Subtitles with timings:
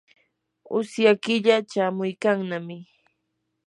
[0.77, 2.77] usya killa chamuykannami.